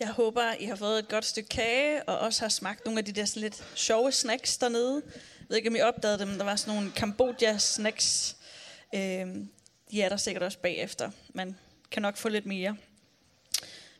[0.00, 3.04] Jeg håber, I har fået et godt stykke kage, og også har smagt nogle af
[3.04, 5.02] de der sådan lidt sjove snacks dernede.
[5.14, 6.28] Jeg ved ikke, om I opdagede dem.
[6.28, 8.36] Der var sådan nogle Cambodja-snacks.
[8.94, 9.26] Øh,
[9.90, 11.10] de er der sikkert også bagefter.
[11.34, 11.56] Man
[11.90, 12.76] kan nok få lidt mere,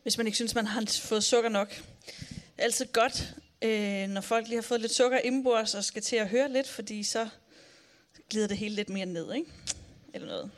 [0.03, 1.69] hvis man ikke synes, man har fået sukker nok.
[2.07, 6.03] Det er altid godt, øh, når folk lige har fået lidt sukker indbords og skal
[6.03, 7.29] til at høre lidt, fordi så
[8.31, 9.51] glider det hele lidt mere ned, ikke?
[10.15, 10.51] Eller noget.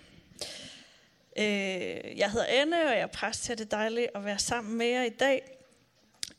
[1.39, 3.55] Øh, jeg hedder Anne, og jeg er præst her.
[3.55, 5.59] Det er dejligt at være sammen med jer i dag.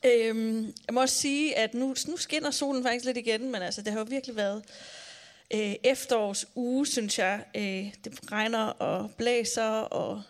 [0.05, 3.81] Øh, jeg må også sige, at nu, nu skinner solen faktisk lidt igen, men altså,
[3.81, 4.63] det har jo virkelig været
[5.53, 7.45] øh, efterårs uge, synes jeg.
[7.55, 10.21] Øh, det regner og blæser, og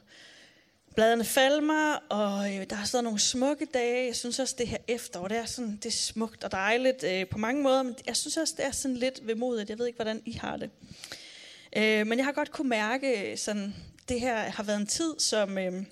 [0.96, 4.06] bladene falmer, og øh, der har stået nogle smukke dage.
[4.06, 7.28] Jeg synes også, det her efterår, det er, sådan, det er smukt og dejligt øh,
[7.28, 9.70] på mange måder, men jeg synes også, det er sådan lidt vemodigt.
[9.70, 10.70] Jeg ved ikke, hvordan I har det.
[11.76, 13.76] Øh, men jeg har godt kunne mærke, øh, sådan,
[14.10, 15.84] det her har været en tid, som, øh,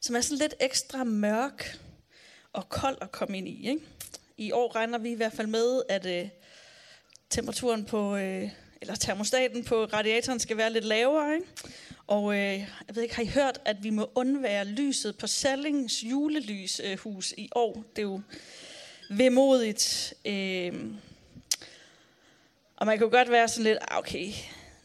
[0.00, 1.78] som er sådan lidt ekstra mørk
[2.52, 3.68] og kold at komme ind i.
[3.68, 3.80] Ikke?
[4.36, 6.28] I år regner vi i hvert fald med, at øh,
[7.30, 11.34] temperaturen på, øh, eller termostaten på radiatoren skal være lidt lavere.
[11.34, 11.46] Ikke?
[12.06, 16.04] Og øh, jeg ved ikke, har I hørt, at vi må undvære lyset på Sallings
[16.04, 17.84] julelyshus øh, i år?
[17.96, 18.20] Det er jo
[19.10, 20.14] vemodigt.
[20.24, 20.72] Øh,
[22.76, 24.32] og man kan jo godt være sådan lidt, ah, okay,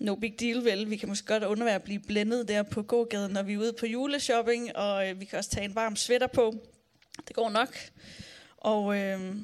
[0.01, 0.89] no big deal vel.
[0.89, 3.73] Vi kan måske godt undvære at blive blændet der på gågaden, når vi er ude
[3.73, 6.55] på juleshopping, og øh, vi kan også tage en varm sweater på.
[7.27, 7.77] Det går nok.
[8.57, 9.35] Og øh,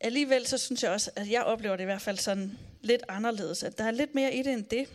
[0.00, 3.62] alligevel så synes jeg også, at jeg oplever det i hvert fald sådan lidt anderledes,
[3.62, 4.88] at der er lidt mere i det end det.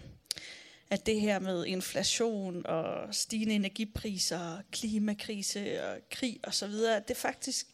[0.90, 7.08] At det her med inflation og stigende energipriser, klimakrise og krig og så videre, at
[7.08, 7.68] det faktisk,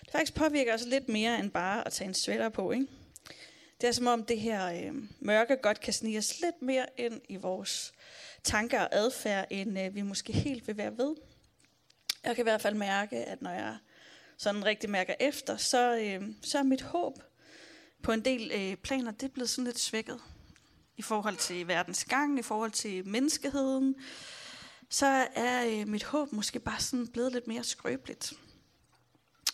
[0.00, 2.86] det faktisk påvirker os lidt mere end bare at tage en sweater på, ikke?
[3.80, 7.20] Det er som om det her øh, mørke godt kan snige os lidt mere ind
[7.28, 7.92] i vores
[8.44, 11.14] tanker og adfærd, end øh, vi måske helt vil være ved.
[12.24, 13.76] Jeg kan i hvert fald mærke, at når jeg
[14.36, 17.22] sådan rigtig mærker efter, så, øh, så er mit håb
[18.02, 20.20] på en del øh, planer, det er blevet sådan lidt svækket.
[20.96, 23.94] I forhold til verdens gang, i forhold til menneskeheden,
[24.88, 28.32] så er øh, mit håb måske bare sådan blevet lidt mere skrøbeligt.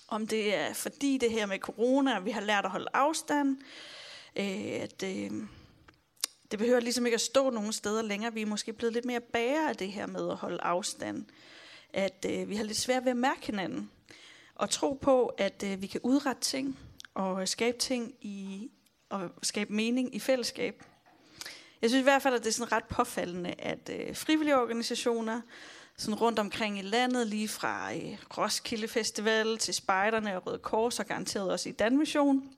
[0.09, 3.57] Om det er fordi det her med corona, vi har lært at holde afstand,
[4.37, 5.31] øh, at øh,
[6.51, 8.35] det behøver ligesom ikke at stå nogen steder længere.
[8.35, 11.27] Vi er måske blevet lidt mere bære af det her med at holde afstand.
[11.93, 13.91] At øh, vi har lidt svært ved at mærke hinanden.
[14.55, 16.79] Og tro på, at øh, vi kan udrette ting
[17.15, 18.71] og skabe ting i,
[19.09, 20.85] og skabe mening i fællesskab.
[21.83, 25.41] Jeg synes i hvert fald, at det er sådan ret påfaldende, at øh, frivillige organisationer
[25.97, 31.01] sådan rundt omkring i landet, lige fra øh, Roskilde Festival til Spejderne og Røde Kors,
[31.01, 32.51] og garanteret også i Danmission,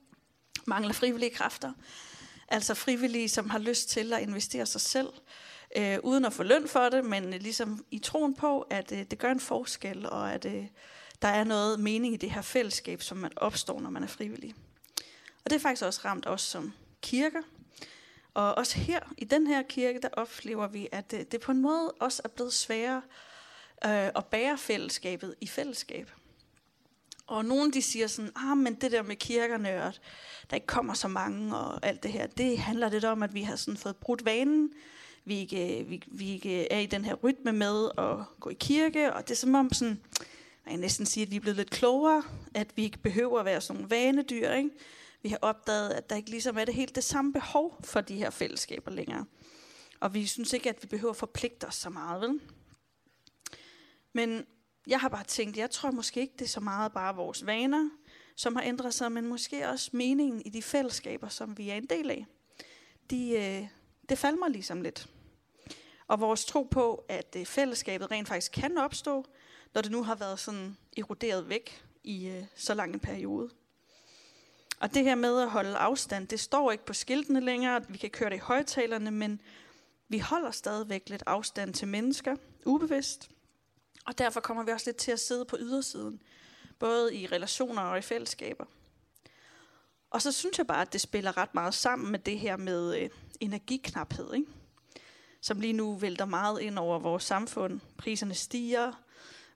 [0.66, 1.72] mangler frivillige kræfter.
[2.48, 5.08] Altså frivillige, som har lyst til at investere sig selv,
[5.76, 9.18] øh, uden at få løn for det, men ligesom i troen på, at øh, det
[9.18, 10.66] gør en forskel, og at øh,
[11.22, 14.54] der er noget mening i det her fællesskab, som man opstår, når man er frivillig.
[15.44, 16.72] Og det er faktisk også ramt os som
[17.02, 17.42] kirker.
[18.34, 21.62] Og også her, i den her kirke, der oplever vi, at det, det på en
[21.62, 23.02] måde også er blevet sværere
[23.84, 26.10] øh, at bære fællesskabet i fællesskab.
[27.26, 29.92] Og nogen de siger sådan, ah, men det der med kirkerne, og
[30.50, 33.42] der ikke kommer så mange, og alt det her, det handler lidt om, at vi
[33.42, 34.72] har sådan fået brudt vanen.
[35.24, 38.50] Vi ikke, øh, vi, vi ikke øh, er i den her rytme med at gå
[38.50, 40.00] i kirke, og det er som om sådan,
[40.64, 42.22] man kan næsten sige, at vi er blevet lidt klogere,
[42.54, 44.70] at vi ikke behøver at være sådan nogle vanedyr, ikke?
[45.22, 48.16] Vi har opdaget, at der ikke ligesom er det helt det samme behov for de
[48.16, 49.24] her fællesskaber længere.
[50.00, 52.40] Og vi synes ikke, at vi behøver at forpligte os så meget, vel?
[54.12, 54.46] Men
[54.86, 57.90] jeg har bare tænkt, jeg tror måske ikke, det er så meget bare vores vaner,
[58.36, 61.86] som har ændret sig, men måske også meningen i de fællesskaber, som vi er en
[61.86, 62.26] del af.
[63.10, 63.68] De, øh,
[64.08, 65.08] det falder mig ligesom lidt.
[66.08, 69.24] Og vores tro på, at øh, fællesskabet rent faktisk kan opstå,
[69.74, 73.50] når det nu har været sådan eroderet væk i øh, så lang en periode.
[74.80, 78.10] Og det her med at holde afstand, det står ikke på skiltene længere, vi kan
[78.10, 79.40] køre det i højtalerne, men
[80.08, 82.36] vi holder stadigvæk lidt afstand til mennesker,
[82.66, 83.30] ubevidst.
[84.06, 86.22] Og derfor kommer vi også lidt til at sidde på ydersiden,
[86.78, 88.64] både i relationer og i fællesskaber.
[90.10, 92.96] Og så synes jeg bare, at det spiller ret meget sammen med det her med
[92.98, 93.10] øh,
[93.40, 94.46] energiknaphed, ikke?
[95.40, 97.80] som lige nu vælter meget ind over vores samfund.
[97.98, 98.92] Priserne stiger,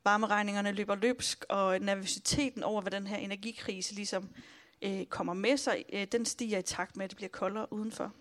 [0.05, 4.29] varmeregningerne løber løbsk, og nervøsiteten over, hvad den her energikrise ligesom
[4.83, 8.13] øh, kommer med sig, øh, den stiger i takt med, at det bliver koldere udenfor.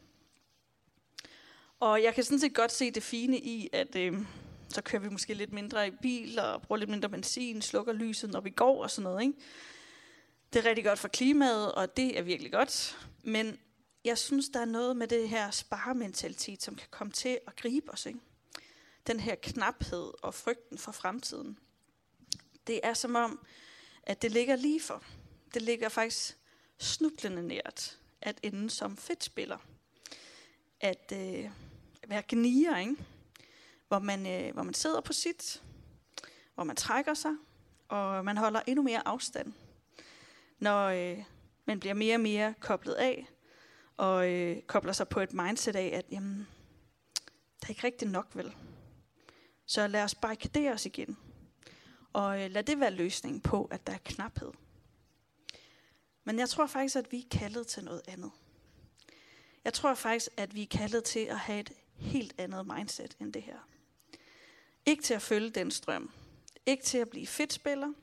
[1.79, 4.13] Og jeg kan sådan set godt se det fine i, at øh,
[4.69, 8.29] så kører vi måske lidt mindre i bil, og bruger lidt mindre benzin, slukker lyset,
[8.29, 9.21] når vi går og sådan noget.
[9.21, 9.33] Ikke?
[10.53, 12.97] Det er rigtig godt for klimaet, og det er virkelig godt.
[13.23, 13.59] Men
[14.05, 17.91] jeg synes, der er noget med det her sparementalitet, som kan komme til at gribe
[17.91, 18.05] os.
[18.05, 18.19] Ikke?
[19.07, 21.59] Den her knaphed og frygten for fremtiden
[22.67, 23.45] Det er som om,
[24.03, 25.03] at det ligger lige for.
[25.53, 26.37] Det ligger faktisk
[26.77, 29.57] snublende nært at ende som fedtspiller.
[30.81, 31.51] At øh,
[32.07, 32.95] være gnier, ikke?
[33.89, 35.63] Hvor, man, øh, hvor man sidder på sit,
[36.55, 37.35] hvor man trækker sig,
[37.87, 39.53] og man holder endnu mere afstand.
[40.59, 41.23] Når øh,
[41.65, 43.27] man bliver mere og mere koblet af,
[43.97, 46.47] og øh, kobler sig på et mindset af, at jamen,
[47.61, 48.55] der er ikke rigtig nok vel.
[49.65, 51.17] Så lad os barrikadere os igen.
[52.13, 54.51] Og øh, lad det være løsningen på, at der er knaphed.
[56.23, 58.31] Men jeg tror faktisk, at vi er kaldet til noget andet.
[59.63, 63.33] Jeg tror faktisk, at vi er kaldet til at have et helt andet mindset end
[63.33, 63.59] det her.
[64.85, 66.11] Ikke til at følge den strøm.
[66.65, 67.93] Ikke til at blive fedtspiller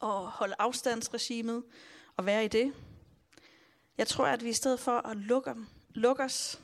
[0.00, 1.64] og holde afstandsregimet
[2.16, 2.74] og være i det.
[3.98, 5.54] Jeg tror, at vi i stedet for at lukke,
[5.94, 6.60] lukke os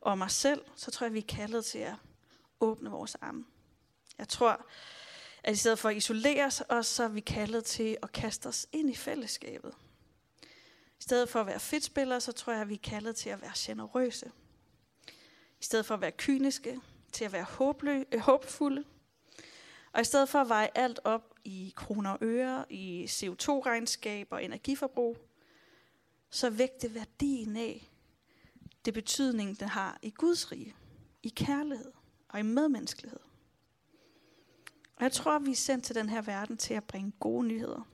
[0.00, 1.94] og mig selv, så tror jeg, vi er kaldet til at
[2.60, 3.44] åbne vores arme.
[4.18, 4.66] Jeg tror,
[5.44, 8.66] at i stedet for at isolere os, så er vi kaldet til at kaste os
[8.72, 9.74] ind i fællesskabet.
[10.98, 13.42] I stedet for at være fedtspillere, så tror jeg, at vi er kaldet til at
[13.42, 14.30] være generøse.
[15.60, 16.80] I stedet for at være kyniske,
[17.12, 18.84] til at være håblø, øh, håbfulde.
[19.92, 24.44] Og i stedet for at veje alt op i kroner og øre, i CO2-regnskab og
[24.44, 25.16] energiforbrug,
[26.30, 27.90] så vægte værdien af
[28.84, 30.74] det betydning, den har i Guds rige,
[31.22, 31.92] i kærlighed
[32.28, 33.20] og i medmenneskelighed.
[34.96, 37.88] Og jeg tror, vi er sendt til den her verden til at bringe gode nyheder.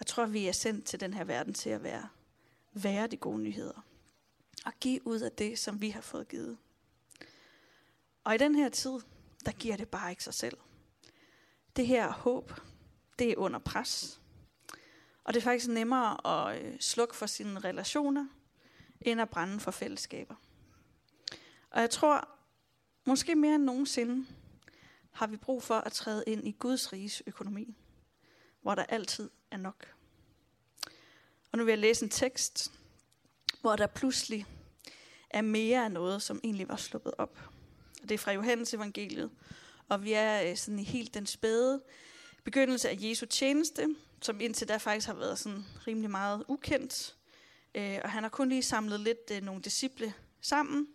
[0.00, 2.08] Jeg tror, vi er sendt til den her verden til at være,
[2.72, 3.84] være de gode nyheder.
[4.66, 6.58] Og give ud af det, som vi har fået givet.
[8.24, 9.00] Og i den her tid,
[9.46, 10.58] der giver det bare ikke sig selv.
[11.76, 12.52] Det her håb,
[13.18, 14.20] det er under pres.
[15.24, 18.26] Og det er faktisk nemmere at øh, slukke for sine relationer,
[19.00, 20.34] end at brænde for fællesskaber.
[21.70, 22.28] Og jeg tror,
[23.04, 24.26] måske mere end nogensinde,
[25.12, 27.76] har vi brug for at træde ind i Guds riges økonomi,
[28.62, 29.94] hvor der altid er nok.
[31.52, 32.72] Og nu vil jeg læse en tekst,
[33.60, 34.46] hvor der pludselig
[35.30, 37.53] er mere af noget, som egentlig var sluppet op.
[38.04, 39.30] Og det er fra Johannes evangeliet,
[39.88, 41.82] og vi er øh, sådan i helt den spæde
[42.44, 47.16] begyndelse af Jesu tjeneste, som indtil da faktisk har været sådan rimelig meget ukendt.
[47.74, 50.88] Øh, og han har kun lige samlet lidt øh, nogle disciple sammen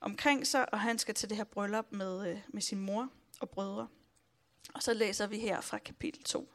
[0.00, 3.08] omkring sig, og han skal til det her bryllup med, øh, med sin mor
[3.40, 3.88] og brødre.
[4.74, 6.48] Og så læser vi her fra kapitel 2.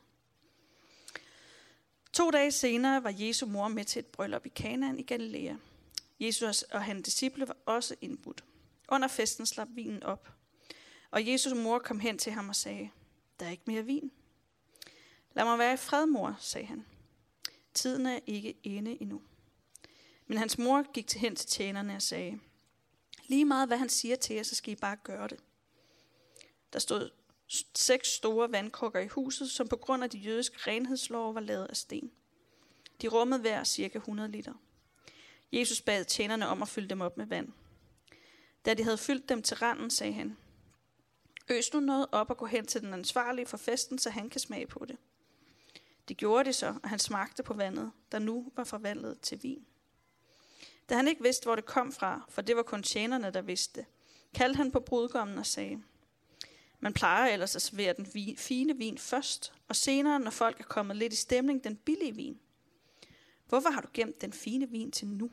[2.13, 5.55] To dage senere var Jesu mor med til et bryllup i Kanaan i Galilea.
[6.19, 8.43] Jesus og hans disciple var også indbudt.
[8.91, 10.33] Under festen slap vinen op.
[11.11, 12.89] Og Jesus mor kom hen til ham og sagde,
[13.39, 14.11] der er ikke mere vin.
[15.33, 16.85] Lad mig være i fred, mor, sagde han.
[17.73, 19.21] Tiden er ikke inde endnu.
[20.27, 22.39] Men hans mor gik til hen til tjenerne og sagde,
[23.27, 25.39] lige meget hvad han siger til jer, så skal I bare gøre det.
[26.73, 27.09] Der stod
[27.75, 31.77] seks store vandkrukker i huset, som på grund af de jødiske renhedslov var lavet af
[31.77, 32.11] sten.
[33.01, 34.53] De rummede hver cirka 100 liter.
[35.51, 37.53] Jesus bad tjenerne om at fylde dem op med vand.
[38.65, 40.37] Da de havde fyldt dem til randen, sagde han,
[41.49, 44.41] Øs nu noget op og gå hen til den ansvarlige for festen, så han kan
[44.41, 44.97] smage på det.
[46.09, 49.65] De gjorde det så, og han smagte på vandet, der nu var forvandlet til vin.
[50.89, 53.85] Da han ikke vidste, hvor det kom fra, for det var kun tjenerne, der vidste
[54.33, 55.83] kaldte han på brudgommen og sagde,
[56.79, 60.63] man plejer ellers at servere den vi- fine vin først, og senere, når folk er
[60.63, 62.39] kommet lidt i stemning, den billige vin.
[63.47, 65.31] Hvorfor har du gemt den fine vin til nu?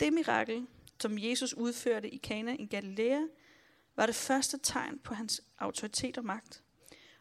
[0.00, 0.66] Det mirakel,
[1.00, 3.20] som Jesus udførte i Kana i Galilea,
[3.96, 6.62] var det første tegn på hans autoritet og magt,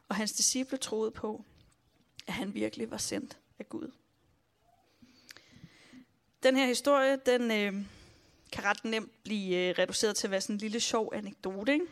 [0.10, 1.46] og hans disciple troede på,
[2.28, 3.92] at han virkelig var sendt af Gud.
[6.44, 7.86] Den her historie, den øh,
[8.52, 11.74] kan ret nemt blive øh, reduceret til at være sådan en lille sjov anekdote.
[11.74, 11.86] Ikke?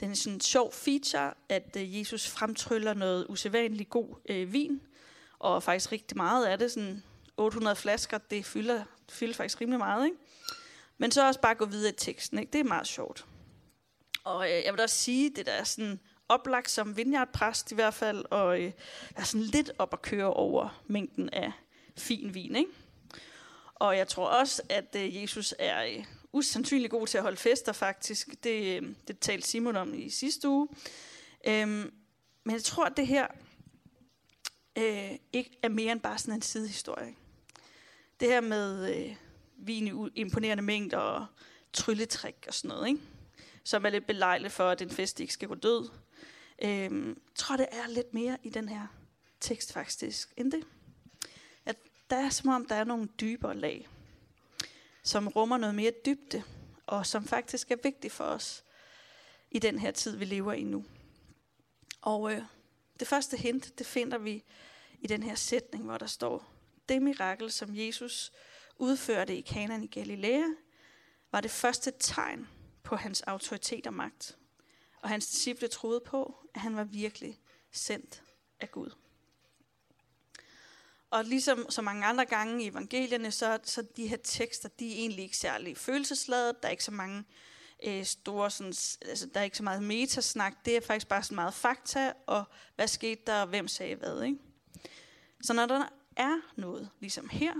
[0.00, 4.80] Den er sådan en sjov feature, at øh, Jesus fremtryller noget usædvanligt god øh, vin,
[5.38, 7.02] og faktisk rigtig meget af det, sådan
[7.36, 10.16] 800 flasker, det fylder, fylder faktisk rimelig meget, ikke?
[10.98, 12.52] Men så også bare gå videre i teksten, ikke?
[12.52, 13.26] Det er meget sjovt.
[14.24, 17.94] Og øh, jeg vil også sige, det der er sådan oplagt som vineyardpræst i hvert
[17.94, 18.72] fald, og øh,
[19.16, 21.52] er sådan lidt op at køre over mængden af
[21.96, 22.70] fin vin, ikke?
[23.74, 27.72] Og jeg tror også, at øh, Jesus er øh, usandsynlig god til at holde fester
[27.72, 28.44] faktisk.
[28.44, 30.68] Det, øh, det talte Simon om i sidste uge.
[31.46, 31.92] Øhm,
[32.44, 33.26] men jeg tror, at det her
[34.78, 37.14] øh, ikke er mere end bare sådan en sidehistorie.
[38.20, 39.16] Det her med øh,
[39.56, 41.26] vin i imponerende mængder og
[41.72, 43.00] trylletrik og sådan noget, ikke?
[43.64, 45.88] som er lidt belejligt for, at en fest ikke skal gå død.
[46.62, 48.86] Øhm, jeg tror, det er lidt mere i den her
[49.40, 50.64] tekst faktisk, end det.
[51.64, 51.76] At
[52.10, 53.88] der er som om, der er nogle dybere lag,
[55.02, 56.42] som rummer noget mere dybde,
[56.86, 58.64] og som faktisk er vigtigt for os
[59.50, 60.84] i den her tid, vi lever i nu.
[62.00, 62.42] Og øh,
[63.00, 64.44] det første hint, det finder vi
[65.00, 66.50] i den her sætning, hvor der står,
[66.88, 68.32] det mirakel, som Jesus
[68.78, 70.44] udførte i Kanan i Galilea,
[71.32, 72.48] var det første tegn
[72.82, 74.38] på hans autoritet og magt.
[75.02, 77.40] Og hans disciple troede på, at han var virkelig
[77.72, 78.22] sendt
[78.60, 78.90] af Gud.
[81.10, 84.96] Og ligesom så mange andre gange i evangelierne, så, så de her tekster, de er
[84.96, 86.62] egentlig ikke særlig følelsesladet.
[86.62, 87.24] Der er ikke så mange
[87.86, 88.74] øh, store, sådan,
[89.08, 90.64] altså, der er ikke så meget metasnak.
[90.64, 94.22] Det er faktisk bare så meget fakta, og hvad skete der, og hvem sagde hvad.
[94.22, 94.38] Ikke?
[95.42, 97.54] Så når der er noget, ligesom her,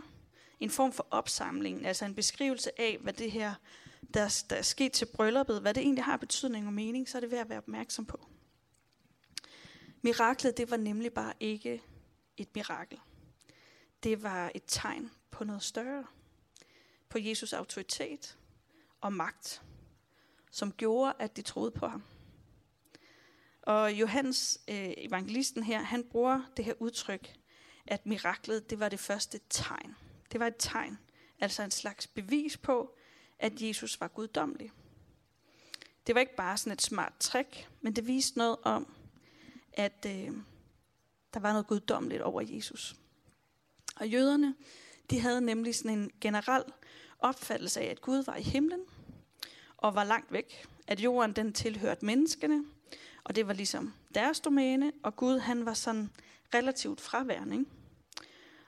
[0.60, 3.54] en form for opsamling, altså en beskrivelse af, hvad det her,
[4.14, 7.20] der, der er sket til brylluppet, hvad det egentlig har betydning og mening, så er
[7.20, 8.26] det værd at være opmærksom på.
[10.02, 11.82] Miraklet, det var nemlig bare ikke
[12.36, 13.00] et mirakel.
[14.02, 16.04] Det var et tegn på noget større.
[17.08, 18.38] På Jesus autoritet
[19.00, 19.62] og magt,
[20.50, 22.02] som gjorde, at de troede på ham.
[23.62, 27.34] Og Johannes, øh, evangelisten her, han bruger det her udtryk,
[27.86, 29.96] at miraklet, det var det første tegn.
[30.32, 30.98] Det var et tegn,
[31.40, 32.96] altså en slags bevis på,
[33.38, 34.70] at Jesus var guddommelig.
[36.06, 38.94] Det var ikke bare sådan et smart trick, men det viste noget om,
[39.72, 40.32] at øh,
[41.34, 42.96] der var noget guddommeligt over Jesus.
[43.96, 44.54] Og jøderne,
[45.10, 46.64] de havde nemlig sådan en generel
[47.18, 48.80] opfattelse af, at Gud var i himlen
[49.76, 50.66] og var langt væk.
[50.86, 52.64] At jorden den tilhørte menneskene,
[53.24, 56.10] og det var ligesom deres domæne, og Gud han var sådan
[56.54, 57.56] relativt fraværende.
[57.56, 57.70] Ikke?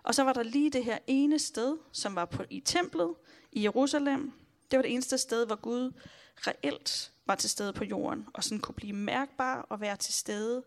[0.06, 3.14] Og så var der lige det her ene sted, som var på, i templet
[3.52, 4.32] i Jerusalem.
[4.70, 5.92] Det var det eneste sted, hvor Gud
[6.36, 10.64] reelt var til stede på jorden, og sådan kunne blive mærkbar og være til stede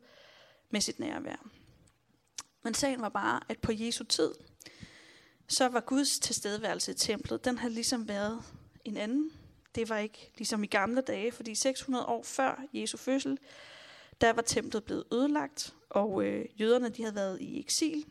[0.69, 1.45] med sit nærvær.
[2.63, 4.33] Men sagen var bare, at på Jesu tid,
[5.47, 8.43] så var Guds tilstedeværelse i templet, den havde ligesom været
[8.85, 9.31] en anden.
[9.75, 13.37] Det var ikke ligesom i gamle dage, fordi 600 år før Jesu fødsel,
[14.21, 18.05] der var templet blevet ødelagt, og øh, jøderne de havde været i eksil.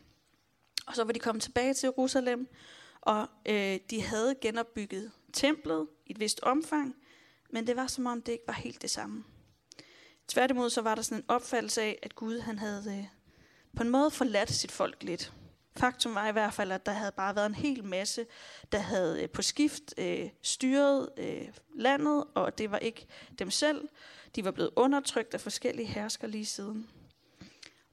[0.89, 2.49] Og så var de kommet tilbage til Jerusalem,
[3.01, 6.97] og øh, de havde genopbygget templet i et vist omfang,
[7.51, 9.25] men det var som om det ikke var helt det samme.
[10.29, 13.05] Tværtimod så var der sådan en opfattelse af, at Gud han havde øh,
[13.77, 15.33] på en måde forladt sit folk lidt.
[15.77, 18.27] Faktum var i hvert fald, at der havde bare været en hel masse,
[18.73, 23.07] der havde øh, på skift øh, styret øh, landet, og det var ikke
[23.39, 23.89] dem selv.
[24.37, 26.91] De var blevet undertrykt af forskellige hersker lige siden.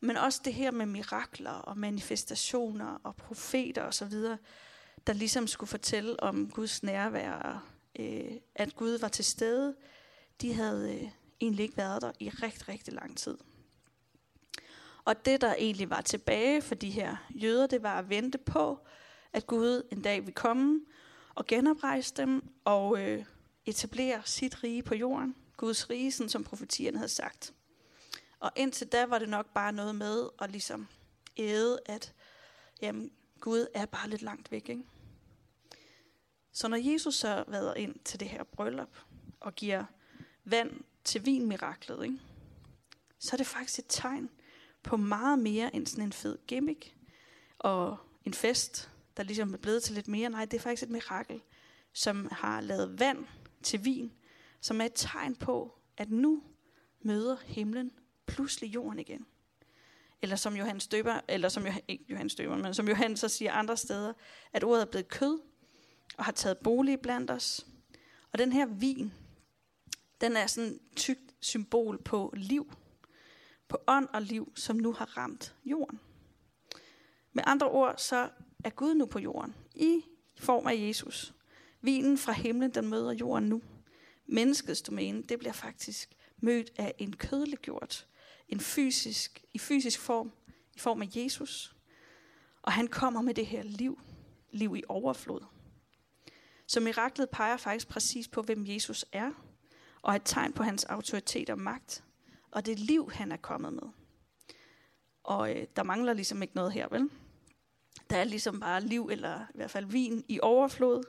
[0.06, 4.14] Men også det her med mirakler og manifestationer og profeter osv.,
[5.08, 7.66] der ligesom skulle fortælle om Guds nærvær,
[8.00, 9.76] øh, at Gud var til stede,
[10.42, 11.10] de havde øh,
[11.42, 13.38] egentlig ikke været der i rigtig, rigtig lang tid.
[15.06, 18.80] Og det, der egentlig var tilbage for de her jøder, det var at vente på,
[19.34, 20.82] at Gud en dag ville komme
[21.36, 23.26] og genoprejse dem og øh,
[23.66, 25.36] etablere sit rige på jorden.
[25.58, 27.55] Guds rige, sådan som profetierne havde sagt.
[28.40, 30.88] Og indtil da var det nok bare noget med at ligesom
[31.38, 32.14] æde, at
[32.82, 34.70] jamen, Gud er bare lidt langt væk.
[34.70, 34.84] Ikke?
[36.52, 38.98] Så når Jesus så vader ind til det her bryllup
[39.40, 39.86] og giver
[40.44, 42.20] vand til vinmiraklet, ikke?
[43.20, 44.30] så er det faktisk et tegn
[44.84, 46.96] på meget mere end sådan en fed gimmick
[47.60, 50.30] og en fest, der ligesom er blevet til lidt mere.
[50.30, 51.42] Nej, det er faktisk et mirakel,
[51.94, 53.26] som har lavet vand
[53.64, 54.12] til vin,
[54.62, 56.44] som er et tegn på, at nu
[57.02, 57.92] møder himlen
[58.36, 59.26] pludselig jorden igen.
[60.22, 63.52] Eller som Johannes Døber, eller som Johan, ikke Johannes Døber, men som Johannes så siger
[63.52, 64.14] andre steder,
[64.54, 65.40] at ordet er blevet kød
[66.18, 67.68] og har taget bolig blandt os.
[68.32, 69.14] Og den her vin,
[70.22, 72.74] den er sådan et tykt symbol på liv,
[73.68, 76.00] på ånd og liv, som nu har ramt jorden.
[77.34, 78.30] Med andre ord, så
[78.64, 80.02] er Gud nu på jorden, i
[80.38, 81.34] form af Jesus.
[81.82, 83.62] Vinen fra himlen, den møder jorden nu.
[84.26, 88.08] Menneskets domæne, det bliver faktisk mødt af en kødeliggjort,
[88.50, 90.32] en fysisk, i fysisk form,
[90.76, 91.76] i form af Jesus.
[92.62, 94.00] Og han kommer med det her liv,
[94.52, 95.42] liv i overflod.
[96.68, 99.32] Så miraklet peger faktisk præcis på, hvem Jesus er,
[100.02, 102.04] og er et tegn på hans autoritet og magt,
[102.52, 103.90] og det liv, han er kommet med.
[105.24, 107.10] Og øh, der mangler ligesom ikke noget her, vel?
[108.10, 111.04] Der er ligesom bare liv, eller i hvert fald vin i overflod.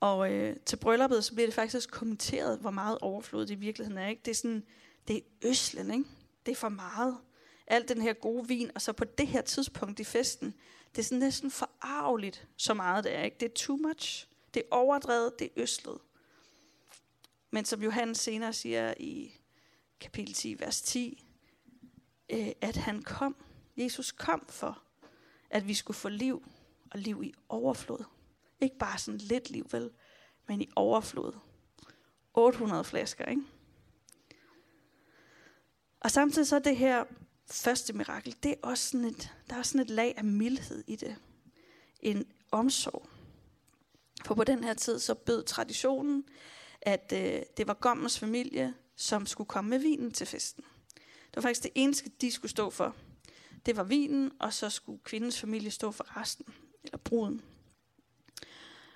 [0.00, 3.58] Og øh, til brylluppet, så bliver det faktisk også kommenteret, hvor meget overflod det i
[3.58, 4.08] virkeligheden er.
[4.08, 4.22] Ikke?
[4.24, 4.64] Det er sådan,
[5.08, 6.04] det er øslen, ikke?
[6.46, 7.18] Det er for meget.
[7.66, 10.54] Alt den her gode vin, og så på det her tidspunkt i festen,
[10.90, 13.22] det er sådan næsten forarveligt, så meget det er.
[13.22, 13.36] Ikke?
[13.40, 14.28] Det er too much.
[14.54, 15.98] Det er overdrevet, det er øslet.
[17.50, 19.40] Men som Johannes senere siger i
[20.00, 21.26] kapitel 10, vers 10,
[22.30, 23.36] øh, at han kom,
[23.76, 24.82] Jesus kom for,
[25.50, 26.48] at vi skulle få liv,
[26.90, 28.04] og liv i overflod.
[28.60, 29.90] Ikke bare sådan lidt liv, vel,
[30.48, 31.32] men i overflod.
[32.34, 33.42] 800 flasker, ikke?
[36.04, 37.04] Og samtidig så er det her
[37.50, 40.96] første mirakel, det er også sådan et, der er sådan et lag af mildhed i
[40.96, 41.16] det.
[42.00, 43.08] En omsorg.
[44.24, 46.24] For på den her tid, så bød traditionen,
[46.82, 50.64] at øh, det var gommens familie, som skulle komme med vinen til festen.
[50.96, 52.96] Det var faktisk det eneste, de skulle stå for.
[53.66, 57.42] Det var vinen, og så skulle kvindens familie stå for resten, eller bruden.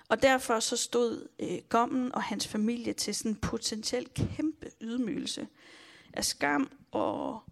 [0.09, 5.47] Og derfor så stod øh, Gommen og hans familie til sådan en potentielt kæmpe ydmygelse
[6.13, 7.43] af skam og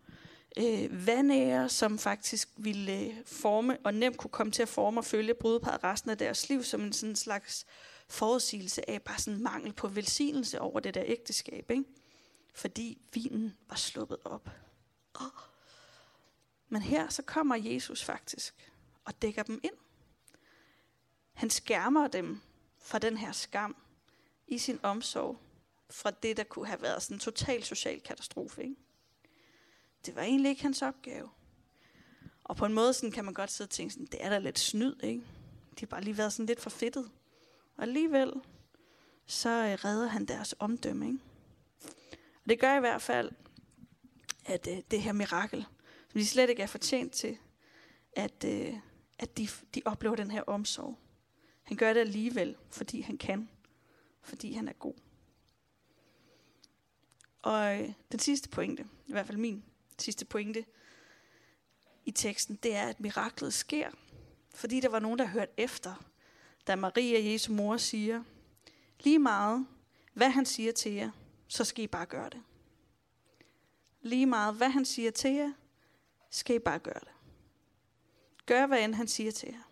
[0.58, 5.06] øh, vandære, som faktisk ville øh, forme og nemt kunne komme til at forme og
[5.06, 7.66] følge brudeparet resten af deres liv som en sådan slags
[8.10, 11.72] forudsigelse af bare sådan mangel på velsignelse over det der ægteskab.
[11.72, 11.84] Ikke?
[12.54, 14.50] Fordi vinen var sluppet op.
[15.16, 15.28] Oh.
[16.70, 18.72] Men her så kommer Jesus faktisk
[19.06, 19.74] og dækker dem ind.
[21.34, 22.42] Han skærmer dem
[22.80, 23.76] fra den her skam
[24.48, 25.38] i sin omsorg
[25.90, 28.64] fra det, der kunne have været sådan en total social katastrofe.
[28.64, 28.76] Ikke?
[30.08, 31.30] Det var egentlig ikke hans opgave.
[32.44, 34.38] Og på en måde sådan kan man godt sidde og tænke, sådan, det er da
[34.38, 35.22] lidt snyd, ikke?
[35.72, 37.12] De har bare lige været sådan lidt for fedtet.
[37.78, 38.34] Og alligevel,
[39.26, 41.20] så øh, redder han deres omdømme, ikke?
[42.44, 43.32] Og det gør i hvert fald,
[44.46, 45.66] at øh, det her mirakel,
[46.12, 47.38] som de slet ikke er fortjent til,
[48.12, 48.74] at, øh,
[49.20, 50.98] at de, de oplever den her omsorg.
[51.64, 53.50] Han gør det alligevel, fordi han kan.
[54.22, 54.94] Fordi han er god.
[57.42, 59.64] Og øh, den sidste pointe, i hvert fald min
[60.00, 60.66] sidste pointe
[62.06, 63.90] i teksten, det er, at miraklet sker,
[64.56, 66.04] fordi der var nogen, der hørte efter,
[66.68, 68.24] da Maria, Jesu mor, siger,
[69.00, 69.68] lige meget,
[70.14, 71.12] hvad han siger til jer,
[71.48, 72.44] så skal I bare gøre det.
[74.02, 75.54] Lige meget, hvad han siger til jer,
[76.30, 77.12] skal I bare gøre det.
[78.46, 79.72] Gør, hvad end han siger til jer.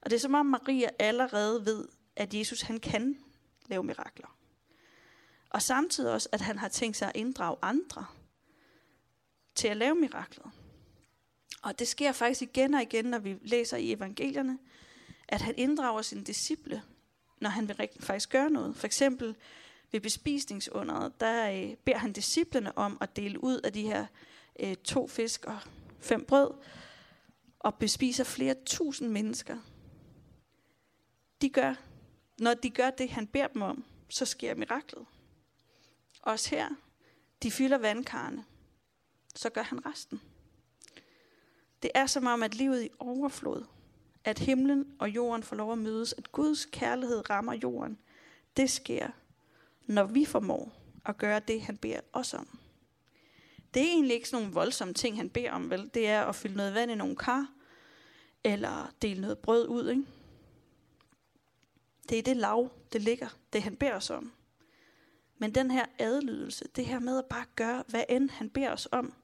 [0.00, 3.18] Og det er som om Maria allerede ved, at Jesus han kan
[3.66, 4.36] lave mirakler.
[5.50, 8.06] Og samtidig også, at han har tænkt sig at inddrage andre
[9.58, 10.46] til at lave miraklet.
[11.62, 14.58] Og det sker faktisk igen og igen, når vi læser i evangelierne,
[15.28, 16.82] at han inddrager sine disciple,
[17.40, 18.76] når han vil rigtig faktisk gøre noget.
[18.76, 19.34] For eksempel
[19.92, 24.06] ved bespisningsunderet, der øh, beder han disciplene om at dele ud af de her
[24.60, 25.58] øh, to fisk og
[26.00, 26.50] fem brød,
[27.58, 29.58] og bespiser flere tusind mennesker.
[31.42, 31.74] De gør,
[32.38, 35.06] når de gør det, han beder dem om, så sker miraklet.
[36.22, 36.68] Også her,
[37.42, 38.44] de fylder vandkarne,
[39.38, 40.20] så gør han resten.
[41.82, 43.64] Det er som om, at livet i overflod,
[44.24, 47.98] at himlen og jorden får lov at mødes, at Guds kærlighed rammer jorden,
[48.56, 49.08] det sker,
[49.86, 50.72] når vi formår
[51.04, 52.58] at gøre det, han beder os om.
[53.74, 55.90] Det er egentlig ikke sådan nogle voldsomme ting, han beder om, vel?
[55.94, 57.52] Det er at fylde noget vand i nogle kar,
[58.44, 60.04] eller dele noget brød ud, ikke?
[62.08, 64.32] Det er det lav, det ligger, det han beder os om.
[65.38, 68.88] Men den her adlydelse, det her med at bare gøre, hvad end han beder os
[68.92, 69.14] om,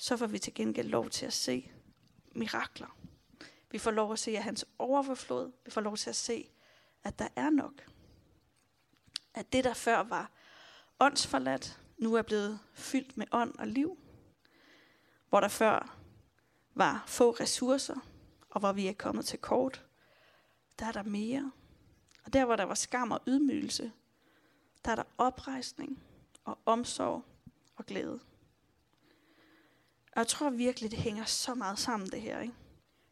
[0.00, 1.70] så får vi til gengæld lov til at se
[2.34, 2.98] mirakler.
[3.70, 5.52] Vi får lov at se at hans overflod.
[5.64, 6.50] Vi får lov til at se,
[7.04, 7.84] at der er nok.
[9.34, 10.30] At det, der før var
[11.00, 13.98] åndsforladt, nu er blevet fyldt med ånd og liv.
[15.28, 15.98] Hvor der før
[16.74, 18.06] var få ressourcer,
[18.50, 19.84] og hvor vi er kommet til kort,
[20.78, 21.52] der er der mere.
[22.24, 23.92] Og der, hvor der var skam og ydmygelse,
[24.84, 26.02] der er der oprejsning
[26.44, 27.24] og omsorg
[27.76, 28.20] og glæde.
[30.20, 32.40] Og jeg tror virkelig, det hænger så meget sammen det her.
[32.40, 32.54] Ikke?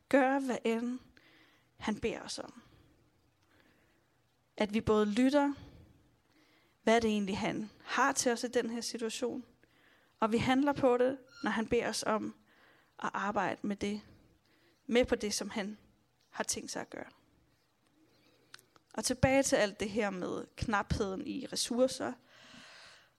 [0.08, 0.98] Gør hvad end
[1.76, 2.62] han beder os om.
[4.56, 5.54] At vi både lytter,
[6.82, 9.44] hvad det egentlig han har til os i den her situation,
[10.20, 12.34] og vi handler på det, når han beder os om
[13.02, 14.00] at arbejde med det,
[14.86, 15.78] med på det, som han
[16.30, 17.10] har tænkt sig at gøre.
[18.94, 22.12] Og tilbage til alt det her med knapheden i ressourcer,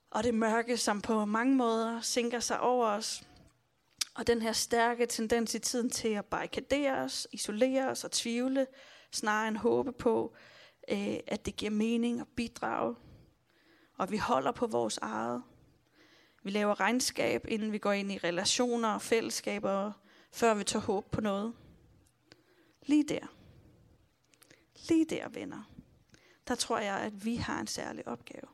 [0.10, 3.24] og det mørke, som på mange måder sænker sig over os,
[4.20, 8.68] og den her stærke tendens i tiden til at barrikadere os, isolere os og tvivle,
[9.12, 10.36] snarere end håbe på,
[10.92, 12.96] øh, at det giver mening og bidrage.
[13.98, 15.44] Og vi holder på vores eget.
[16.44, 19.92] Vi laver regnskab, inden vi går ind i relationer og fællesskaber,
[20.32, 21.54] før vi tager håb på noget.
[22.86, 23.28] Lige der.
[24.90, 25.72] Lige der, venner.
[26.48, 28.48] Der tror jeg, at vi har en særlig opgave.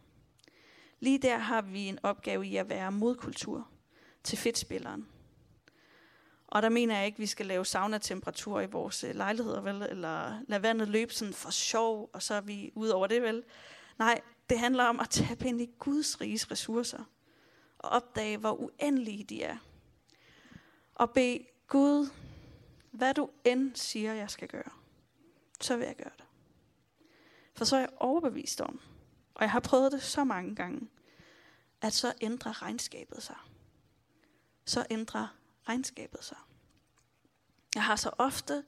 [0.99, 3.67] Lige der har vi en opgave i at være modkultur
[4.23, 5.14] til fedtspilleren.
[6.47, 9.81] Og der mener jeg ikke, at vi skal lave sauna-temperatur i vores øh, lejligheder, vel?
[9.81, 13.43] Eller lade vandet løbe sådan for sjov, og så er vi ud over det, vel?
[13.99, 17.03] Nej, det handler om at tabe ind i Guds riges ressourcer.
[17.79, 19.57] Og opdage, hvor uendelige de er.
[20.95, 22.09] Og bede Gud,
[22.91, 24.71] hvad du end siger, jeg skal gøre,
[25.61, 26.25] så vil jeg gøre det.
[27.53, 28.79] For så er jeg overbevist om,
[29.33, 30.89] og jeg har prøvet det så mange gange,
[31.81, 33.35] at så ændrer regnskabet sig.
[34.65, 35.27] Så ændrer
[35.69, 36.37] regnskabet sig.
[37.75, 38.63] Jeg har så ofte,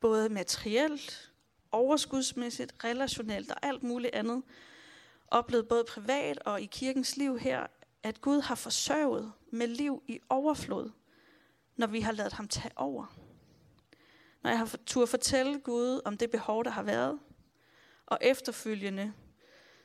[0.00, 1.32] både materielt,
[1.72, 4.42] overskudsmæssigt, relationelt og alt muligt andet,
[5.26, 7.66] oplevet både privat og i kirkens liv her,
[8.02, 10.90] at Gud har forsørget med liv i overflod,
[11.76, 13.16] når vi har ladet ham tage over.
[14.42, 17.18] Når jeg har tur fortælle Gud om det behov, der har været,
[18.06, 19.12] og efterfølgende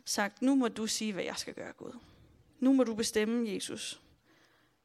[0.05, 1.99] sagt, nu må du sige, hvad jeg skal gøre, Gud.
[2.59, 4.01] Nu må du bestemme, Jesus.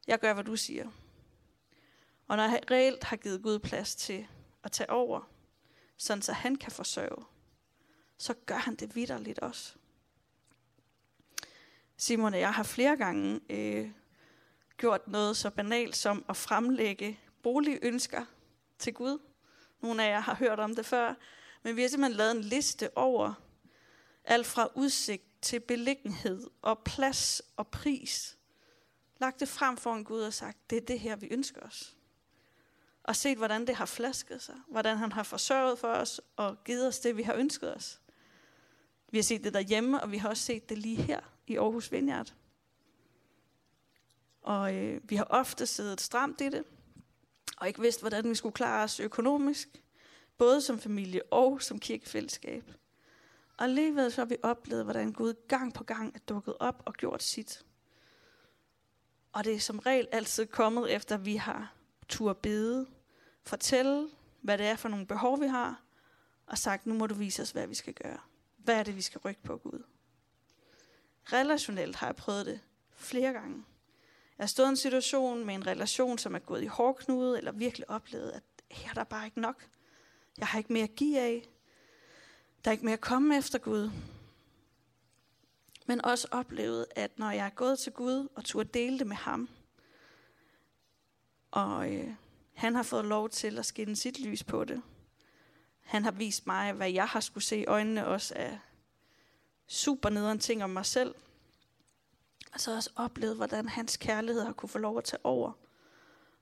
[0.07, 0.89] Jeg gør, hvad du siger.
[2.31, 4.27] Og når jeg reelt har givet Gud plads til
[4.63, 5.29] at tage over,
[5.97, 7.25] sådan så han kan forsørge,
[8.17, 9.75] så gør han det vidderligt også.
[11.97, 13.91] Simon og jeg har flere gange øh,
[14.77, 18.25] gjort noget så banalt som at fremlægge boligønsker
[18.79, 19.19] til Gud.
[19.81, 21.13] Nogle af jer har hørt om det før,
[21.63, 23.33] men vi har simpelthen lavet en liste over
[24.23, 28.37] alt fra udsigt til beliggenhed og plads og pris.
[29.19, 31.95] Lagt det frem for en Gud og sagt, det er det her, vi ønsker os.
[33.03, 34.55] Og set, hvordan det har flasket sig.
[34.67, 38.01] Hvordan han har forsørget for os og givet os det, vi har ønsket os.
[39.11, 41.91] Vi har set det derhjemme, og vi har også set det lige her i Aarhus
[41.91, 42.33] Vineyard.
[44.41, 46.63] Og øh, vi har ofte siddet stramt i det,
[47.57, 49.83] og ikke vidst, hvordan vi skulle klare os økonomisk,
[50.37, 52.73] både som familie og som kirkefællesskab.
[53.57, 56.93] Og alligevel så har vi oplevet, hvordan Gud gang på gang er dukket op og
[56.93, 57.65] gjort sit.
[59.31, 61.73] Og det er som regel altid kommet efter, at vi har
[62.11, 62.87] tur bede,
[63.43, 64.09] fortælle,
[64.41, 65.81] hvad det er for nogle behov, vi har,
[66.47, 68.19] og sagt, nu må du vise os, hvad vi skal gøre.
[68.57, 69.83] Hvad er det, vi skal rykke på, Gud?
[71.23, 72.59] Relationelt har jeg prøvet det
[72.95, 73.63] flere gange.
[74.37, 77.51] Jeg har stået i en situation med en relation, som er gået i hårdknude, eller
[77.51, 79.67] virkelig oplevet, at her er der bare ikke nok.
[80.37, 81.49] Jeg har ikke mere at give af.
[82.65, 83.91] Der er ikke mere at komme efter Gud.
[85.85, 89.15] Men også oplevet, at når jeg er gået til Gud og turde dele det med
[89.15, 89.49] ham,
[91.51, 92.13] og øh,
[92.53, 94.81] han har fået lov til at skinne sit lys på det.
[95.81, 98.59] Han har vist mig, hvad jeg har skulle se i øjnene også af
[99.67, 101.15] super nederen ting om mig selv.
[102.53, 105.51] Og så også oplevet, hvordan hans kærlighed har kunne få lov at tage over.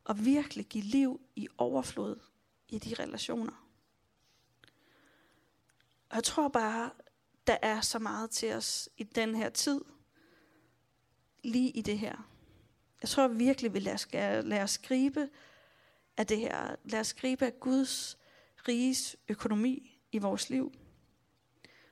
[0.03, 2.19] Og virkelig give liv i overflod
[2.69, 3.65] i de relationer.
[6.09, 6.91] Og jeg tror bare,
[7.47, 9.81] der er så meget til os i den her tid.
[11.43, 12.29] Lige i det her.
[13.01, 15.29] Jeg tror virkelig, vi lader, lade os gribe
[16.17, 16.75] af det her.
[16.83, 18.17] Lad os gribe af Guds
[18.67, 20.73] riges økonomi i vores liv.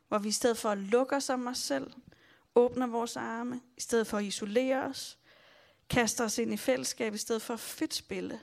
[0.08, 1.92] Hvor vi i stedet for at lukke os om os selv,
[2.56, 5.18] åbner vores arme, i stedet for at isolere os,
[5.90, 8.40] kaster os ind i fællesskab, i stedet for at fedtspille,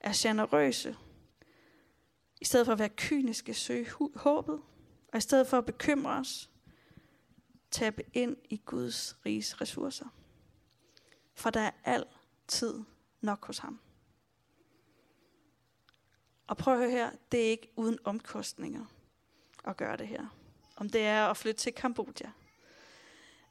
[0.00, 0.96] er generøse,
[2.40, 4.60] i stedet for at være kyniske, søge håbet,
[5.12, 6.50] og i stedet for at bekymre os,
[7.70, 10.06] tabe ind i Guds riges ressourcer.
[11.36, 12.74] For der er altid
[13.20, 13.80] nok hos ham.
[16.46, 18.84] Og prøv at høre her, det er ikke uden omkostninger
[19.64, 20.26] at gøre det her.
[20.76, 22.30] Om det er at flytte til Kambodja,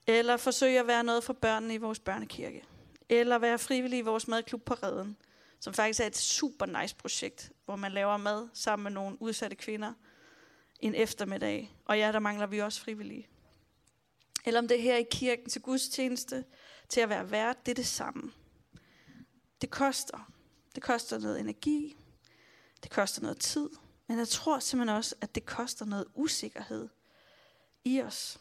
[0.07, 2.63] eller forsøge at være noget for børnene i vores børnekirke,
[3.09, 5.17] eller være frivillig i vores madklub på Redden,
[5.59, 9.55] som faktisk er et super nice projekt, hvor man laver mad sammen med nogle udsatte
[9.55, 9.93] kvinder
[10.79, 11.75] en eftermiddag.
[11.85, 13.27] Og ja, der mangler vi også frivillige.
[14.45, 16.45] Eller om det er her i kirken til gudstjeneste,
[16.89, 18.31] til at være vært, det er det samme.
[19.61, 20.31] Det koster.
[20.75, 21.97] Det koster noget energi.
[22.83, 23.69] Det koster noget tid.
[24.07, 26.89] Men jeg tror simpelthen også, at det koster noget usikkerhed
[27.85, 28.39] i os.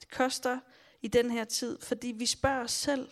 [0.00, 0.60] Det koster
[1.02, 3.10] i den her tid, fordi vi spørger os selv,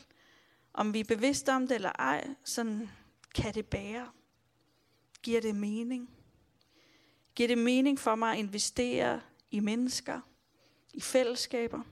[0.72, 2.90] om vi er bevidste om det eller ej, sådan
[3.34, 4.10] kan det bære?
[5.22, 6.10] Giver det mening?
[7.34, 9.20] Giver det mening for mig at investere
[9.50, 10.20] i mennesker,
[10.94, 11.82] i fællesskaber?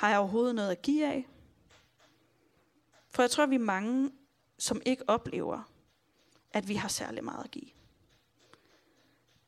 [0.00, 1.28] Har jeg overhovedet noget at give af?
[3.10, 4.12] For jeg tror, vi er mange,
[4.58, 5.72] som ikke oplever,
[6.50, 7.70] at vi har særlig meget at give.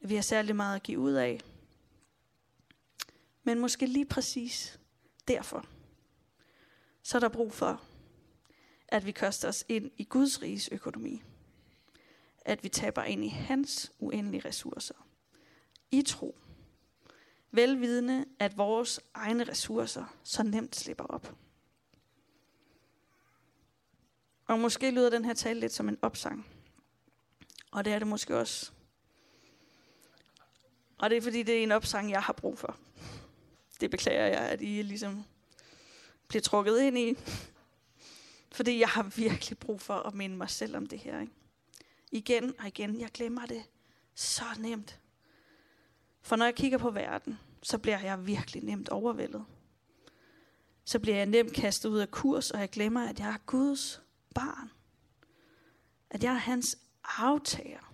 [0.03, 1.41] At vi har særlig meget at give ud af.
[3.43, 4.81] Men måske lige præcis
[5.29, 5.67] derfor,
[7.03, 7.83] så er der brug for,
[8.88, 11.23] at vi koster os ind i Guds riges økonomi.
[12.45, 15.07] At vi taber ind i hans uendelige ressourcer.
[15.91, 16.37] I tro.
[17.53, 21.35] Velvidende, at vores egne ressourcer så nemt slipper op.
[24.47, 26.47] Og måske lyder den her tale lidt som en opsang.
[27.71, 28.73] Og det er det måske også.
[30.99, 32.77] Og det er fordi, det er en opsang, jeg har brug for.
[33.81, 35.25] Det beklager jeg, at I ligesom
[36.29, 37.17] bliver trukket ind i.
[38.53, 41.21] Fordi jeg har virkelig brug for at minde mig selv om det her.
[41.21, 41.33] Ikke?
[42.11, 43.62] Igen og igen, jeg glemmer det
[44.15, 45.01] så nemt.
[46.23, 49.45] For når jeg kigger på verden, så bliver jeg virkelig nemt overvældet.
[50.85, 54.03] så bliver jeg nemt kastet ud af kurs, og jeg glemmer, at jeg er Guds
[54.35, 54.71] barn.
[56.11, 57.93] At jeg er hans aftager.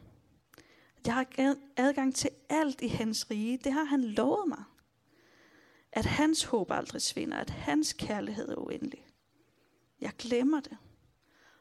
[0.97, 3.59] At jeg har adgang til alt i hans rige.
[3.59, 4.65] Det har han lovet mig.
[5.93, 7.37] At hans håb aldrig svinder.
[7.37, 9.07] At hans kærlighed er uendelig.
[10.01, 10.77] Jeg glemmer det.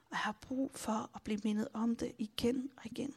[0.06, 3.16] Og jeg har brug for at blive mindet om det igen og igen.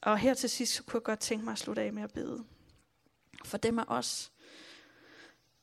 [0.00, 2.12] Og her til sidst så kunne jeg godt tænke mig at slutte af med at
[2.12, 2.44] bede.
[3.44, 4.32] For dem af os,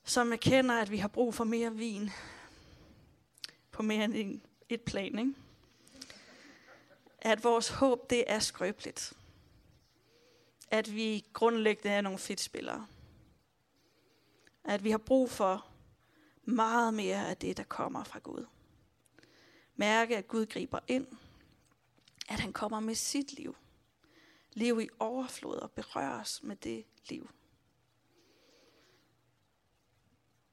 [0.03, 2.09] som erkender, at vi har brug for mere vin
[3.71, 5.35] på mere end et plan, ikke?
[7.25, 9.13] at vores håb det er skrøbeligt.
[10.71, 12.87] At vi grundlæggende er nogle fedtspillere.
[14.63, 15.67] At vi har brug for
[16.43, 18.45] meget mere af det, der kommer fra Gud.
[19.75, 21.07] Mærke, at Gud griber ind.
[22.29, 23.55] At han kommer med sit liv
[24.55, 27.29] leve i overflod og berøres os med det liv.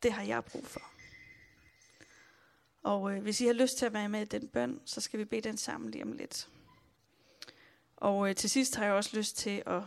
[0.03, 0.83] Det har jeg brug for.
[2.83, 5.19] Og øh, hvis I har lyst til at være med i den bøn, så skal
[5.21, 6.49] vi bede den sammen lige om lidt.
[7.97, 9.83] Og øh, til sidst har jeg også lyst til at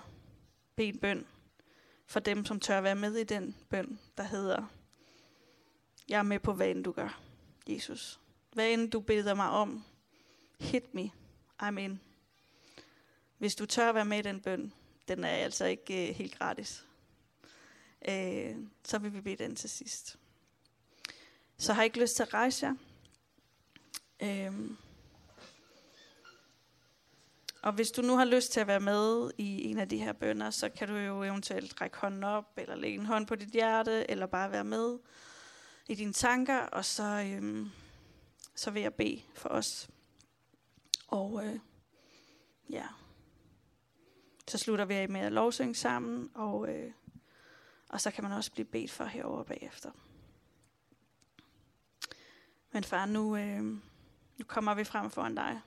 [0.75, 1.27] bede en bøn
[2.05, 4.65] for dem, som tør være med i den bøn, der hedder,
[6.09, 7.21] jeg er med på, hvad end du gør,
[7.67, 8.19] Jesus.
[8.53, 9.83] Hvad end du beder mig om,
[10.59, 11.11] hit me,
[11.59, 12.01] amen.
[13.37, 14.73] Hvis du tør være med i den bøn,
[15.07, 16.85] den er altså ikke øh, helt gratis,
[18.09, 20.19] øh, så vil vi bede den til sidst.
[21.57, 22.75] Så har I ikke lyst til at rejse jer?
[24.19, 24.77] Øhm.
[27.61, 30.13] og hvis du nu har lyst til at være med i en af de her
[30.13, 33.49] bønder, så kan du jo eventuelt række hånden op, eller lægge en hånd på dit
[33.49, 34.99] hjerte, eller bare være med
[35.87, 37.69] i dine tanker, og så, øhm,
[38.55, 39.89] så vil jeg bede for os.
[41.07, 41.59] Og øh,
[42.69, 42.85] ja,
[44.47, 46.91] så slutter vi af med at lovsynge sammen, og, øh,
[47.89, 49.91] og så kan man også blive bedt for herover bagefter.
[52.71, 53.63] Men far, nu, øh,
[54.37, 55.61] nu kommer vi frem foran dig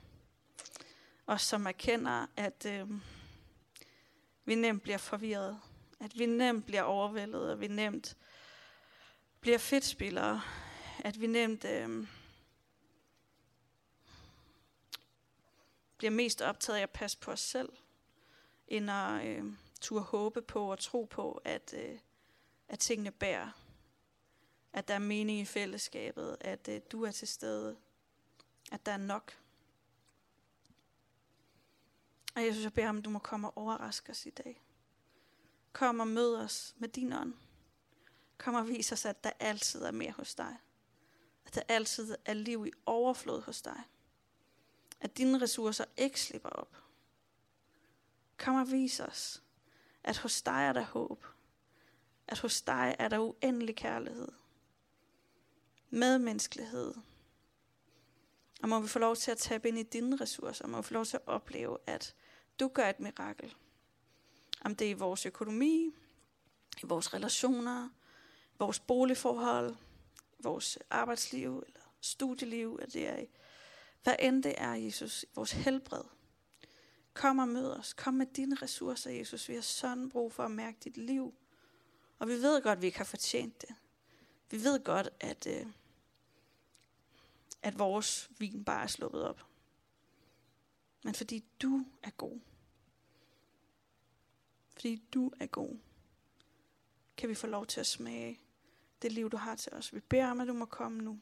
[1.29, 2.91] og som erkender, at øh,
[4.45, 5.61] vi nemt bliver forvirret,
[6.01, 8.17] at vi nemt bliver overvældet, og vi nemt
[9.41, 10.43] bliver fedtspillere,
[10.99, 12.07] at vi nemt øh,
[15.99, 17.69] bliver mest optaget af at passe på os selv,
[18.69, 19.45] end at øh,
[19.81, 21.99] turde håbe på og tro på, at, øh,
[22.69, 23.51] at tingene bærer.
[24.73, 27.77] At der er mening i fællesskabet, at øh, du er til stede,
[28.73, 29.39] at der er nok.
[32.35, 34.63] Og Jesus, jeg beder om, at du må komme og overraske os i dag.
[35.73, 37.35] Kom og mød os med din ånd.
[38.39, 40.57] Kom og vis os, at der altid er mere hos dig.
[41.47, 43.83] At der altid er liv i overflod hos dig.
[45.01, 46.88] At dine ressourcer ikke slipper op.
[48.39, 49.43] Kom og vis os,
[50.05, 51.25] at hos dig er der håb.
[52.29, 54.29] At hos dig er der uendelig kærlighed.
[55.91, 56.95] Medmenneskelighed.
[58.63, 60.67] Og må vi få lov til at tabe ind i dine ressourcer.
[60.67, 62.15] Må vi få lov til at opleve, at
[62.61, 63.55] du gør et mirakel.
[64.61, 65.95] Om det er i vores økonomi,
[66.83, 67.89] i vores relationer,
[68.59, 69.77] vores boligforhold,
[70.39, 73.29] vores arbejdsliv eller studieliv, at det er i,
[74.03, 76.05] hvad end det er, Jesus, vores helbred.
[77.19, 77.93] Kom og mød os.
[77.93, 79.49] Kom med dine ressourcer, Jesus.
[79.49, 81.35] Vi har sådan brug for at mærke dit liv.
[82.19, 83.75] Og vi ved godt, at vi ikke har fortjent det.
[84.51, 85.67] Vi ved godt, at, øh,
[87.63, 89.47] at vores vin bare er sluppet op.
[91.05, 92.41] Men fordi du er god,
[94.73, 95.79] fordi du er god,
[97.17, 98.41] kan vi få lov til at smage
[99.03, 99.95] det liv, du har til os.
[99.95, 101.21] Vi beder om, at du må komme nu.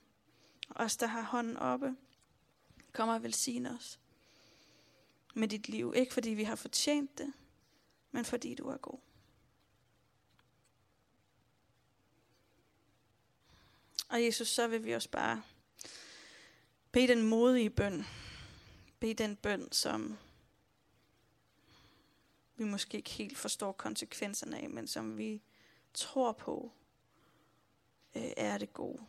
[0.69, 1.97] Og os, der har hånden oppe,
[2.93, 4.01] kommer og velsigne os
[5.37, 5.93] med dit liv.
[5.97, 7.33] Ikke fordi vi har fortjent det,
[8.11, 8.99] men fordi du er god.
[14.09, 15.43] Og Jesus, så vil vi også bare
[16.93, 18.05] bede den modige bøn.
[19.01, 20.19] Bede den bøn, som
[22.57, 25.43] vi måske ikke helt forstår konsekvenserne af, men som vi
[25.95, 26.73] tror på,
[28.17, 29.07] øh, er det gode.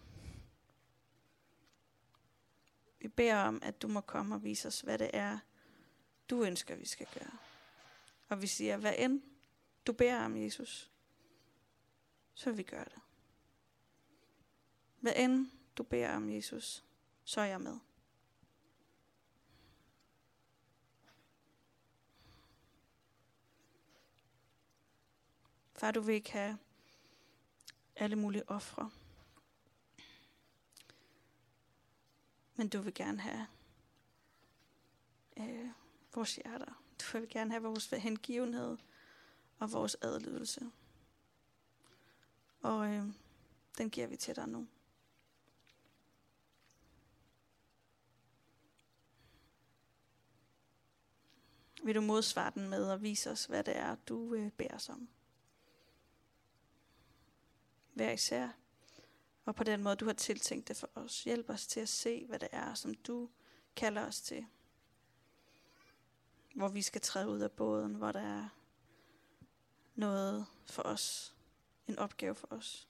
[2.99, 5.39] Vi beder om, at du må komme og vise os, hvad det er,
[6.29, 7.37] du ønsker, vi skal gøre.
[8.29, 9.21] Og vi siger, hvad end
[9.87, 10.91] du beder om, Jesus,
[12.33, 13.01] så vil vi gøre det.
[14.99, 16.83] Hvad end du beder om, Jesus,
[17.23, 17.79] så er jeg med.
[25.73, 26.57] Far, du vil ikke have
[27.95, 28.91] alle mulige ofre.
[32.55, 33.47] Men du vil gerne have
[35.37, 35.69] øh,
[36.17, 36.83] vores hjerter.
[36.99, 38.77] Du vil gerne have vores hengivenhed
[39.59, 40.71] og vores adlydelse.
[42.61, 43.03] Og øh,
[43.77, 44.67] den giver vi til dig nu.
[51.83, 54.89] Vil du modsvare den med at vise os, hvad det er, du øh, beder os
[54.89, 55.09] om?
[57.93, 58.49] Hver især.
[59.45, 61.23] Og på den måde, du har tiltænkt det for os.
[61.23, 63.29] Hjælp os til at se, hvad det er, som du
[63.75, 64.47] kalder os til.
[66.57, 68.49] Hvor vi skal træde ud af båden, hvor der er
[69.95, 71.35] noget for os.
[71.87, 72.87] En opgave for os.